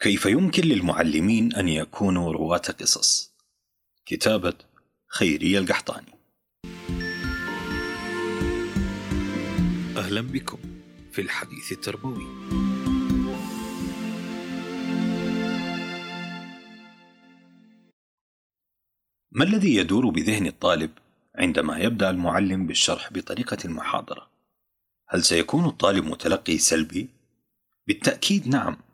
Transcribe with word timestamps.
كيف 0.00 0.26
يمكن 0.26 0.62
للمعلمين 0.62 1.54
أن 1.54 1.68
يكونوا 1.68 2.32
رواة 2.32 2.58
قصص؟ 2.80 3.34
كتابة 4.06 4.54
خيرية 5.06 5.58
القحطاني 5.58 6.14
أهلا 9.96 10.20
بكم 10.20 10.58
في 11.12 11.20
الحديث 11.20 11.72
التربوي 11.72 12.26
ما 19.30 19.44
الذي 19.44 19.74
يدور 19.74 20.10
بذهن 20.10 20.46
الطالب 20.46 20.90
عندما 21.34 21.78
يبدأ 21.78 22.10
المعلم 22.10 22.66
بالشرح 22.66 23.12
بطريقة 23.12 23.58
المحاضرة؟ 23.64 24.30
هل 25.08 25.24
سيكون 25.24 25.64
الطالب 25.64 26.04
متلقي 26.04 26.58
سلبي؟ 26.58 27.08
بالتأكيد 27.86 28.48
نعم 28.48 28.89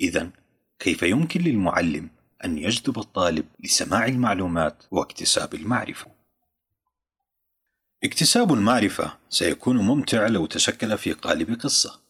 إذا 0.00 0.30
كيف 0.78 1.02
يمكن 1.02 1.40
للمعلم 1.40 2.10
أن 2.44 2.58
يجذب 2.58 2.98
الطالب 2.98 3.46
لسماع 3.60 4.06
المعلومات 4.06 4.82
واكتساب 4.90 5.54
المعرفة؟ 5.54 6.06
اكتساب 8.04 8.52
المعرفة 8.52 9.16
سيكون 9.28 9.76
ممتع 9.76 10.26
لو 10.26 10.46
تشكل 10.46 10.98
في 10.98 11.12
قالب 11.12 11.60
قصة، 11.60 12.00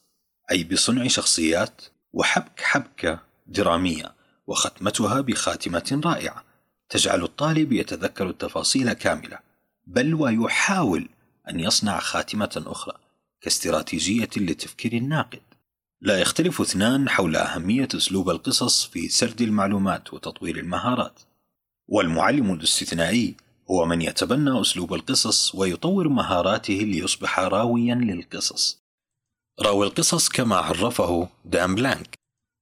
أي 0.51 0.63
بصنع 0.63 1.07
شخصيات 1.07 1.81
وحبك 2.13 2.61
حبكة 2.61 3.19
درامية 3.47 4.15
وختمتها 4.47 5.21
بخاتمة 5.21 6.01
رائعة 6.05 6.43
تجعل 6.89 7.23
الطالب 7.23 7.73
يتذكر 7.73 8.29
التفاصيل 8.29 8.93
كاملة، 8.93 9.39
بل 9.87 10.13
ويحاول 10.13 11.09
أن 11.49 11.59
يصنع 11.59 11.99
خاتمة 11.99 12.63
أخرى 12.67 12.97
كاستراتيجية 13.41 14.29
لتفكير 14.37 14.93
الناقد. 14.93 15.41
لا 16.05 16.19
يختلف 16.19 16.61
اثنان 16.61 17.09
حول 17.09 17.35
أهمية 17.35 17.87
أسلوب 17.95 18.29
القصص 18.29 18.85
في 18.85 19.09
سرد 19.09 19.41
المعلومات 19.41 20.13
وتطوير 20.13 20.57
المهارات. 20.57 21.19
والمعلم 21.87 22.53
الاستثنائي 22.53 23.35
هو 23.71 23.85
من 23.85 24.01
يتبنى 24.01 24.61
أسلوب 24.61 24.93
القصص 24.93 25.55
ويطور 25.55 26.09
مهاراته 26.09 26.73
ليصبح 26.73 27.39
راويا 27.39 27.95
للقصص. 27.95 28.81
راوي 29.61 29.87
القصص 29.87 30.29
كما 30.29 30.55
عرفه 30.55 31.29
دان 31.45 31.75
بلانك 31.75 32.15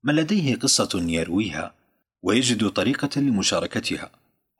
من 0.03 0.15
لديه 0.15 0.55
قصة 0.55 0.89
يرويها 0.93 1.73
ويجد 2.21 2.69
طريقة 2.69 3.21
لمشاركتها 3.21 4.11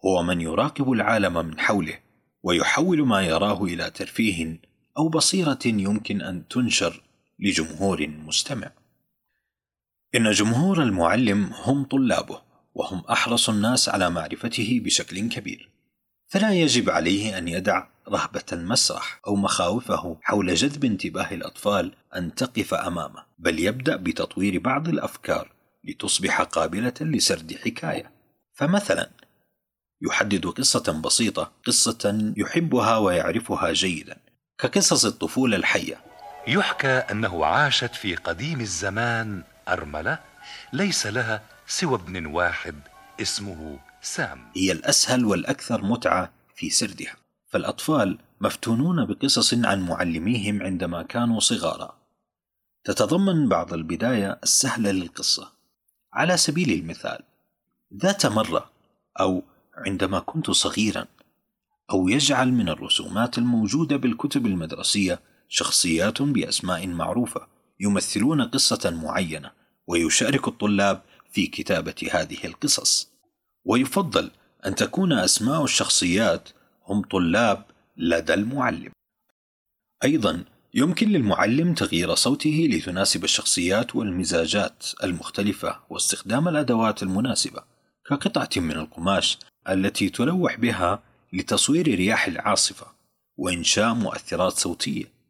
هو 0.06 0.24
من 0.24 0.42
يراقب 0.42 0.92
العالم 0.92 1.34
من 1.34 1.60
حوله 1.60 2.00
ويحول 2.44 3.08
ما 3.08 3.22
يراه 3.22 3.64
إلى 3.64 3.90
ترفيه 3.90 4.60
أو 4.98 5.10
بصيرة 5.10 5.60
يمكن 5.66 6.22
أن 6.22 6.48
تنشر 6.48 7.02
لجمهور 7.44 8.08
مستمع. 8.08 8.72
إن 10.16 10.32
جمهور 10.32 10.84
المعلم 10.84 11.54
هم 11.54 11.84
طلابه، 11.84 12.42
وهم 12.74 13.00
أحرص 13.12 13.50
الناس 13.50 13.90
على 13.90 14.10
معرفته 14.10 14.82
بشكل 14.84 15.30
كبير، 15.30 15.70
فلا 16.28 16.54
يجب 16.54 16.90
عليه 16.90 17.38
أن 17.38 17.48
يدع 17.48 17.88
رهبة 18.10 18.44
المسرح 18.54 19.20
أو 19.28 19.36
مخاوفه 19.36 20.18
حول 20.22 20.56
جذب 20.56 20.86
انتباه 20.86 21.34
الأطفال 21.34 21.92
أن 22.16 22.36
تقف 22.36 22.74
أمامه، 22.74 23.26
بل 23.40 23.60
يبدأ 23.60 23.96
بتطوير 23.96 24.60
بعض 24.60 24.90
الأفكار 24.90 25.52
لتصبح 25.84 26.42
قابلة 26.42 26.94
لسرد 27.02 27.54
حكاية. 27.54 28.12
فمثلا 28.54 29.10
يحدد 30.02 30.46
قصة 30.46 31.02
بسيطة 31.06 31.52
قصة 31.66 32.34
يحبها 32.38 32.98
ويعرفها 32.98 33.74
جيدا 33.74 34.18
كقصص 34.58 35.06
الطفولة 35.06 35.58
الحية 35.58 36.13
يحكى 36.48 36.88
أنه 36.88 37.46
عاشت 37.46 37.96
في 37.96 38.16
قديم 38.16 38.62
الزمان 38.62 39.44
أرملة 39.68 40.20
ليس 40.74 41.08
لها 41.08 41.42
سوى 41.68 41.96
ابن 41.96 42.26
واحد 42.26 42.76
اسمه 43.22 43.80
سام. 44.02 44.52
هي 44.56 44.72
الأسهل 44.72 45.26
والأكثر 45.26 45.84
متعة 45.84 46.32
في 46.56 46.70
سردها. 46.70 47.16
فالأطفال 47.48 48.20
مفتونون 48.42 49.06
بقصص 49.06 49.54
عن 49.54 49.82
معلميهم 49.82 50.64
عندما 50.64 51.04
كانوا 51.04 51.40
صغارا. 51.40 51.98
تتضمن 52.84 53.50
بعض 53.50 53.74
البداية 53.74 54.40
السهلة 54.44 54.92
للقصة. 54.92 55.52
على 56.14 56.38
سبيل 56.38 56.72
المثال 56.72 57.20
ذات 58.02 58.26
مرة 58.26 58.70
أو 59.20 59.44
عندما 59.78 60.20
كنت 60.20 60.52
صغيرا 60.52 61.06
أو 61.92 62.10
يجعل 62.10 62.52
من 62.52 62.70
الرسومات 62.70 63.38
الموجودة 63.38 63.96
بالكتب 63.96 64.46
المدرسية 64.46 65.20
شخصيات 65.56 66.22
بأسماء 66.22 66.88
معروفة 66.88 67.48
يمثلون 67.80 68.42
قصة 68.42 68.90
معينة 69.04 69.52
ويشارك 69.88 70.48
الطلاب 70.48 71.02
في 71.32 71.48
كتابة 71.48 72.10
هذه 72.12 72.38
القصص. 72.46 73.12
ويفضل 73.66 74.32
أن 74.66 74.76
تكون 74.76 75.14
أسماء 75.14 75.64
الشخصيات 75.64 76.50
هم 76.86 77.02
طلاب 77.02 77.66
لدى 77.98 78.34
المعلم. 78.34 78.92
أيضا 80.04 80.44
يمكن 80.74 81.10
للمعلم 81.10 81.74
تغيير 81.74 82.16
صوته 82.16 82.68
لتناسب 82.72 83.24
الشخصيات 83.24 83.96
والمزاجات 83.96 84.86
المختلفة 85.04 85.80
واستخدام 85.90 86.48
الأدوات 86.48 87.04
المناسبة 87.04 87.64
كقطعة 88.06 88.50
من 88.58 88.72
القماش 88.72 89.38
التي 89.70 90.10
تلوح 90.10 90.56
بها 90.56 91.04
لتصوير 91.34 91.88
رياح 91.88 92.28
العاصفة 92.28 92.88
وإنشاء 93.38 93.94
مؤثرات 93.94 94.54
صوتية. 94.54 95.23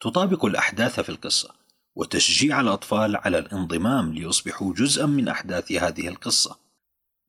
تطابق 0.00 0.44
الأحداث 0.44 1.00
في 1.00 1.08
القصة 1.08 1.54
وتشجيع 1.96 2.60
الأطفال 2.60 3.16
على 3.16 3.38
الانضمام 3.38 4.14
ليصبحوا 4.14 4.74
جزءا 4.74 5.06
من 5.06 5.28
أحداث 5.28 5.72
هذه 5.72 6.08
القصة. 6.08 6.58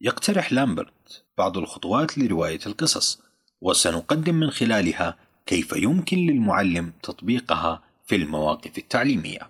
يقترح 0.01 0.53
لامبرت 0.53 1.23
بعض 1.37 1.57
الخطوات 1.57 2.17
لرواية 2.17 2.59
القصص، 2.65 3.21
وسنقدم 3.61 4.35
من 4.35 4.51
خلالها 4.51 5.17
كيف 5.45 5.73
يمكن 5.75 6.17
للمعلم 6.17 6.93
تطبيقها 7.03 7.83
في 8.05 8.15
المواقف 8.15 8.77
التعليمية. 8.77 9.49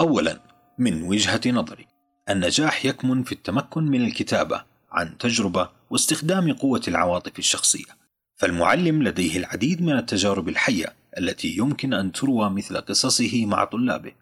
أولاً، 0.00 0.40
من 0.78 1.02
وجهة 1.02 1.40
نظري، 1.46 1.86
النجاح 2.28 2.84
يكمن 2.84 3.22
في 3.22 3.32
التمكن 3.32 3.82
من 3.84 4.04
الكتابة 4.04 4.64
عن 4.92 5.18
تجربة 5.18 5.70
واستخدام 5.90 6.52
قوة 6.52 6.82
العواطف 6.88 7.38
الشخصية. 7.38 8.03
فالمعلم 8.44 9.02
لديه 9.02 9.36
العديد 9.36 9.82
من 9.82 9.96
التجارب 9.98 10.48
الحية 10.48 10.94
التي 11.18 11.56
يمكن 11.56 11.94
أن 11.94 12.12
تروى 12.12 12.50
مثل 12.50 12.76
قصصه 12.80 13.46
مع 13.46 13.64
طلابه، 13.64 14.12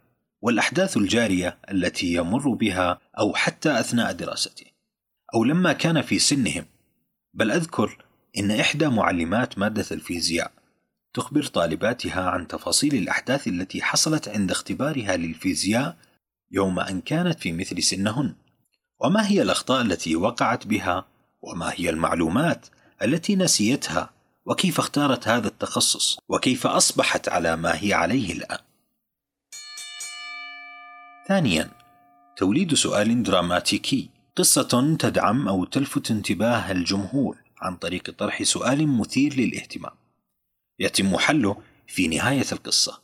والأحداث 0.40 0.96
الجارية 0.96 1.58
التي 1.70 2.12
يمر 2.12 2.48
بها 2.48 3.00
أو 3.18 3.34
حتى 3.34 3.80
أثناء 3.80 4.12
دراسته، 4.12 4.66
أو 5.34 5.44
لما 5.44 5.72
كان 5.72 6.02
في 6.02 6.18
سنهم. 6.18 6.64
بل 7.34 7.50
أذكر 7.50 8.04
إن 8.38 8.50
إحدى 8.50 8.88
معلمات 8.88 9.58
مادة 9.58 9.86
الفيزياء 9.92 10.52
تخبر 11.14 11.44
طالباتها 11.44 12.22
عن 12.22 12.48
تفاصيل 12.48 12.94
الأحداث 12.94 13.48
التي 13.48 13.82
حصلت 13.82 14.28
عند 14.28 14.50
اختبارها 14.50 15.16
للفيزياء 15.16 15.96
يوم 16.50 16.80
أن 16.80 17.00
كانت 17.00 17.40
في 17.40 17.52
مثل 17.52 17.82
سنهن، 17.82 18.34
وما 19.00 19.28
هي 19.28 19.42
الأخطاء 19.42 19.82
التي 19.82 20.16
وقعت 20.16 20.66
بها، 20.66 21.06
وما 21.40 21.72
هي 21.76 21.90
المعلومات 21.90 22.66
التي 23.02 23.36
نسيتها 23.36 24.10
وكيف 24.46 24.78
اختارت 24.78 25.28
هذا 25.28 25.48
التخصص 25.48 26.18
وكيف 26.28 26.66
أصبحت 26.66 27.28
على 27.28 27.56
ما 27.56 27.82
هي 27.82 27.92
عليه 27.92 28.32
الآن. 28.32 28.58
ثانيا 31.28 31.70
توليد 32.36 32.74
سؤال 32.74 33.22
دراماتيكي. 33.22 34.08
قصة 34.36 34.96
تدعم 34.98 35.48
أو 35.48 35.64
تلفت 35.64 36.10
انتباه 36.10 36.72
الجمهور 36.72 37.36
عن 37.58 37.76
طريق 37.76 38.10
طرح 38.10 38.42
سؤال 38.42 38.88
مثير 38.88 39.34
للاهتمام. 39.34 39.92
يتم 40.78 41.18
حله 41.18 41.56
في 41.86 42.08
نهاية 42.08 42.46
القصة. 42.52 43.02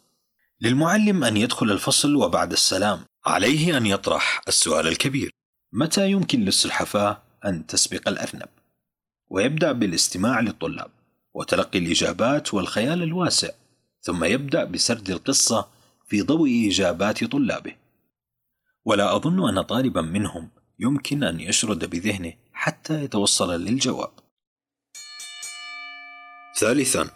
للمعلم 0.61 1.25
أن 1.25 1.37
يدخل 1.37 1.71
الفصل 1.71 2.17
وبعد 2.17 2.53
السلام. 2.53 3.05
عليه 3.27 3.77
أن 3.77 3.87
يطرح 3.87 4.41
السؤال 4.49 4.89
الكبير. 4.89 5.31
متى 5.73 6.11
يمكن 6.11 6.41
للسلحفاة 6.41 7.23
أن 7.45 7.67
تسبق 7.67 8.09
الارنب 8.09 8.49
ويبدأ 9.31 9.73
بالاستماع 9.73 10.41
للطلاب 10.41 10.91
وتلقي 11.35 11.79
الإجابات 11.79 12.55
والخيال 12.55 13.03
الواسع 13.03 13.49
ثم 14.01 14.25
يبدأ 14.25 14.65
بسرد 14.65 15.11
القصة 15.11 15.69
في 16.09 16.23
ضوء 16.23 16.69
إجابات 16.69 17.25
طلابه. 17.25 17.75
ولا 18.85 19.17
أظن 19.17 19.49
أن 19.49 19.63
طالبا 19.63 20.01
منهم 20.03 20.51
يمكن 20.79 21.25
أن 21.25 21.41
يشرد 21.41 21.91
بذهنه 21.91 22.33
حتى 22.53 23.05
يتوصل 23.05 23.65
للجواب. 23.65 24.11
ثالثا 26.57 27.11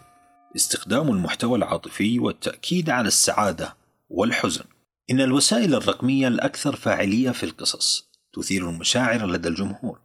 استخدام 0.55 1.09
المحتوى 1.09 1.57
العاطفي 1.57 2.19
والتأكيد 2.19 2.89
على 2.89 3.07
السعادة 3.07 3.75
والحزن. 4.09 4.63
إن 5.11 5.21
الوسائل 5.21 5.75
الرقمية 5.75 6.27
الأكثر 6.27 6.75
فاعلية 6.75 7.31
في 7.31 7.43
القصص 7.43 8.09
تثير 8.33 8.69
المشاعر 8.69 9.25
لدى 9.25 9.49
الجمهور. 9.49 9.99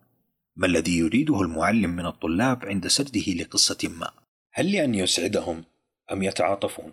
ما 0.59 0.67
الذي 0.67 0.99
يريده 0.99 1.41
المعلم 1.41 1.91
من 1.91 2.07
الطلاب 2.07 2.65
عند 2.65 2.87
سرده 2.87 3.33
لقصة 3.33 3.89
ما؟ 3.99 4.11
هل 4.53 4.73
لأن 4.73 4.95
يسعدهم 4.95 5.65
أم 6.13 6.23
يتعاطفون؟ 6.23 6.93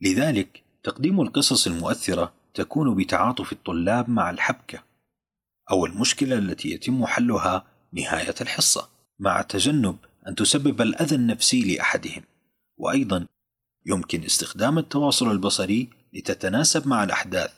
لذلك 0.00 0.62
تقديم 0.82 1.20
القصص 1.20 1.66
المؤثرة 1.66 2.32
تكون 2.54 2.94
بتعاطف 2.94 3.52
الطلاب 3.52 4.10
مع 4.10 4.30
الحبكة 4.30 4.82
أو 5.70 5.86
المشكلة 5.86 6.38
التي 6.38 6.70
يتم 6.70 7.06
حلها 7.06 7.64
نهاية 7.92 8.34
الحصة 8.40 8.88
مع 9.18 9.42
تجنب 9.42 9.96
أن 10.28 10.34
تسبب 10.34 10.80
الأذى 10.80 11.14
النفسي 11.14 11.74
لأحدهم 11.74 12.22
وأيضا 12.76 13.26
يمكن 13.86 14.24
استخدام 14.24 14.78
التواصل 14.78 15.30
البصري 15.30 15.90
لتتناسب 16.12 16.88
مع 16.88 17.04
الأحداث 17.04 17.52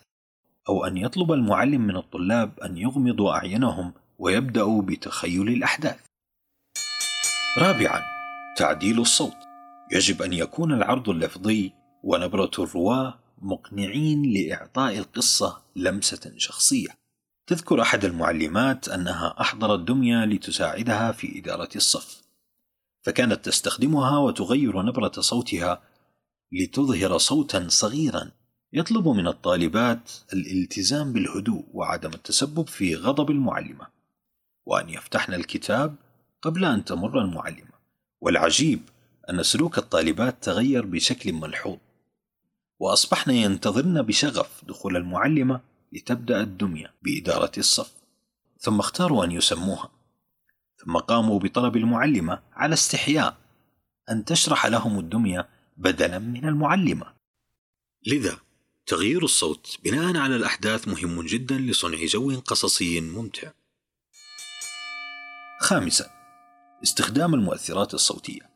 أو 0.69 0.85
أن 0.85 0.97
يطلب 0.97 1.33
المعلم 1.33 1.81
من 1.81 1.97
الطلاب 1.97 2.61
أن 2.61 2.77
يغمضوا 2.77 3.33
أعينهم 3.33 3.93
ويبدأوا 4.19 4.83
بتخيل 4.83 5.49
الأحداث. 5.49 6.01
رابعا 7.59 8.03
تعديل 8.57 9.01
الصوت 9.01 9.37
يجب 9.93 10.23
أن 10.23 10.33
يكون 10.33 10.73
العرض 10.73 11.09
اللفظي 11.09 11.73
ونبرة 12.03 12.51
الرواة 12.59 13.19
مقنعين 13.43 14.23
لإعطاء 14.23 14.99
القصة 14.99 15.63
لمسة 15.77 16.33
شخصية. 16.37 16.89
تذكر 17.47 17.83
أحد 17.83 18.05
المعلمات 18.05 18.89
أنها 18.89 19.41
أحضرت 19.41 19.81
دمية 19.81 20.25
لتساعدها 20.25 21.13
في 21.13 21.39
إدارة 21.39 21.69
الصف، 21.77 22.23
فكانت 23.03 23.45
تستخدمها 23.45 24.19
وتغير 24.19 24.83
نبرة 24.83 25.13
صوتها 25.21 25.83
لتظهر 26.53 27.19
صوتا 27.19 27.69
صغيرا 27.69 28.31
يطلب 28.73 29.09
من 29.09 29.27
الطالبات 29.27 30.11
الالتزام 30.33 31.13
بالهدوء 31.13 31.65
وعدم 31.73 32.11
التسبب 32.11 32.69
في 32.69 32.95
غضب 32.97 33.31
المعلمة 33.31 33.87
وأن 34.67 34.91
يفتحن 34.91 35.35
الكتاب 35.35 35.97
قبل 36.43 36.65
أن 36.65 36.85
تمر 36.85 37.21
المعلمة. 37.21 37.75
والعجيب 38.21 38.81
أن 39.31 39.43
سلوك 39.43 39.79
الطالبات 39.79 40.45
تغير 40.45 40.87
بشكل 40.87 41.33
ملحوظ 41.33 41.79
وأصبحن 42.79 43.31
ينتظرن 43.31 44.03
بشغف 44.03 44.65
دخول 44.65 44.97
المعلمة 44.97 45.61
لتبدأ 45.93 46.41
الدمية 46.41 46.95
بإدارة 47.03 47.53
الصف. 47.59 47.93
ثم 48.59 48.81
اختاروا 48.81 49.25
أن 49.25 49.31
يسموها. 49.31 49.91
ثم 50.77 50.97
قاموا 50.97 51.39
بطلب 51.39 51.77
المعلمة 51.77 52.43
على 52.53 52.75
استحياء 52.75 53.37
أن 54.11 54.25
تشرح 54.25 54.67
لهم 54.67 54.99
الدمية 54.99 55.49
بدلا 55.77 56.19
من 56.19 56.49
المعلمة. 56.49 57.07
لذا 58.07 58.39
تغيير 58.87 59.25
الصوت 59.25 59.79
بناء 59.85 60.17
على 60.17 60.37
الأحداث 60.37 60.89
مهم 60.89 61.23
جدا 61.23 61.59
لصنع 61.59 62.05
جو 62.05 62.41
قصصي 62.41 63.01
ممتع. 63.01 63.51
خامسا 65.65 66.11
استخدام 66.83 67.35
المؤثرات 67.35 67.95
الصوتية. 67.95 68.51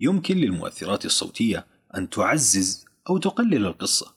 يمكن 0.00 0.36
للمؤثرات 0.36 1.04
الصوتية 1.04 1.66
أن 1.96 2.10
تعزز 2.10 2.84
أو 3.08 3.18
تقلل 3.18 3.66
القصة 3.66 4.14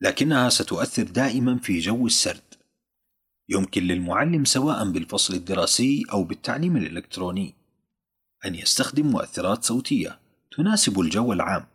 لكنها 0.00 0.48
ستؤثر 0.48 1.02
دائما 1.02 1.58
في 1.58 1.78
جو 1.78 2.06
السرد. 2.06 2.54
يمكن 3.48 3.82
للمعلم 3.82 4.44
سواء 4.44 4.90
بالفصل 4.90 5.34
الدراسي 5.34 6.04
أو 6.12 6.24
بالتعليم 6.24 6.76
الإلكتروني 6.76 7.54
أن 8.46 8.54
يستخدم 8.54 9.06
مؤثرات 9.06 9.64
صوتية 9.64 10.18
تناسب 10.56 11.00
الجو 11.00 11.32
العام 11.32 11.66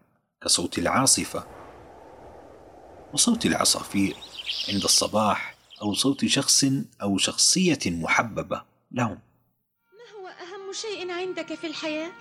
كصوت 0.44 0.80
العاصفة 0.80 1.48
وصوت 3.14 3.46
العصافير 3.46 4.16
عند 4.74 4.84
الصباح 4.84 5.58
أو 5.82 5.94
صوت 5.94 6.26
شخص 6.26 6.66
أو 7.02 7.18
شخصية 7.18 7.80
محببة. 7.86 8.75
لهم. 8.92 9.20
ما 9.94 10.20
هو 10.20 10.28
أهم 10.28 10.74
شيء 10.74 11.12
عندك 11.12 11.54
في 11.54 11.68
الحياة؟ 11.68 12.12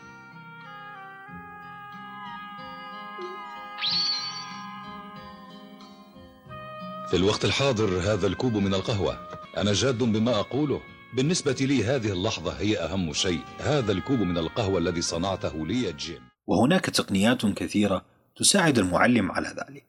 في 7.11 7.17
الوقت 7.17 7.45
الحاضر 7.45 7.99
هذا 7.99 8.27
الكوب 8.27 8.57
من 8.57 8.75
القهوة. 8.75 9.29
أنا 9.57 9.73
جاد 9.73 9.99
بما 9.99 10.41
أقوله. 10.41 10.81
بالنسبة 11.17 11.57
لي 11.61 11.85
هذه 11.85 12.13
اللحظة 12.13 12.53
هي 12.53 12.79
أهم 12.79 13.13
شيء. 13.13 13.45
هذا 13.59 13.93
الكوب 13.93 14.19
من 14.19 14.39
القهوة 14.39 14.79
الذي 14.79 15.03
صنعته 15.03 15.67
لي 15.67 15.93
جيم. 15.93 16.29
وهناك 16.47 16.85
تقنيات 16.85 17.47
كثيرة 17.47 18.05
تساعد 18.37 18.79
المعلم 18.79 19.33
على 19.33 19.49
ذلك. 19.49 19.87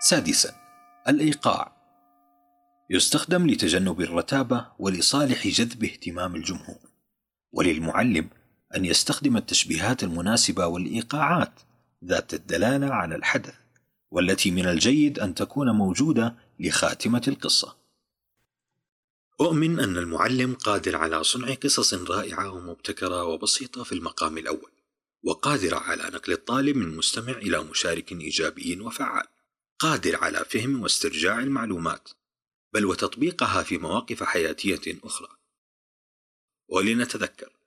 سادسا 0.00 0.54
الإيقاع. 1.08 1.77
يستخدم 2.90 3.46
لتجنب 3.46 4.00
الرتابة 4.00 4.66
ولصالح 4.78 5.48
جذب 5.48 5.84
اهتمام 5.84 6.36
الجمهور 6.36 6.78
وللمعلم 7.52 8.28
أن 8.76 8.84
يستخدم 8.84 9.36
التشبيهات 9.36 10.04
المناسبة 10.04 10.66
والإيقاعات 10.66 11.52
ذات 12.04 12.34
الدلالة 12.34 12.86
على 12.86 13.14
الحدث 13.14 13.54
والتي 14.10 14.50
من 14.50 14.66
الجيد 14.66 15.18
أن 15.18 15.34
تكون 15.34 15.70
موجودة 15.70 16.34
لخاتمة 16.60 17.22
القصة. 17.28 17.76
أؤمن 19.40 19.80
أن 19.80 19.96
المعلم 19.96 20.54
قادر 20.54 20.96
على 20.96 21.24
صنع 21.24 21.54
قصص 21.54 21.94
رائعة 21.94 22.50
ومبتكرة 22.50 23.24
وبسيطة 23.24 23.84
في 23.84 23.92
المقام 23.92 24.38
الأول 24.38 24.70
وقادرة 25.22 25.76
على 25.76 26.02
نقل 26.02 26.32
الطالب 26.32 26.76
من 26.76 26.96
مستمع 26.96 27.32
إلى 27.32 27.64
مشارك 27.64 28.12
إيجابي 28.12 28.80
وفعال 28.80 29.24
قادر 29.78 30.24
على 30.24 30.44
فهم 30.50 30.82
واسترجاع 30.82 31.38
المعلومات 31.38 32.08
بل 32.74 32.84
وتطبيقها 32.84 33.62
في 33.62 33.78
مواقف 33.78 34.22
حياتية 34.22 34.98
أخرى. 35.04 35.28
ولنتذكر 36.68 37.58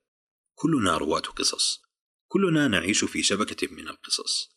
كلنا 0.55 0.97
رواة 0.97 1.19
قصص. 1.19 1.81
كلنا 2.27 2.67
نعيش 2.67 3.03
في 3.03 3.23
شبكة 3.23 3.75
من 3.75 3.87
القصص. 3.87 4.49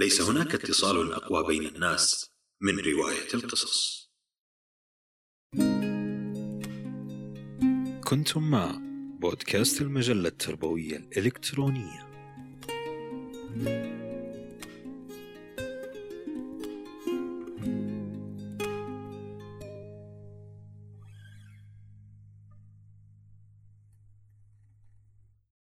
ليس 0.00 0.20
هناك 0.20 0.54
اتصال 0.54 1.12
أقوى 1.12 1.46
بين 1.46 1.66
الناس 1.66 2.30
من 2.60 2.78
رواية 2.78 3.34
القصص. 3.34 4.08
كنتم 8.04 8.50
مع 8.50 8.80
بودكاست 9.20 9.80
المجلة 9.80 10.28
التربوية 10.28 10.96
الإلكترونية. 10.96 12.08